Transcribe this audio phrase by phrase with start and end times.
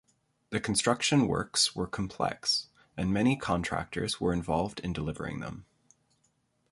[0.49, 5.67] The construction works were complex, and many contractors were involved in delivering them.